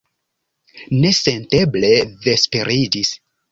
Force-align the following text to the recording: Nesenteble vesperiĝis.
Nesenteble 1.03 1.93
vesperiĝis. 2.25 3.15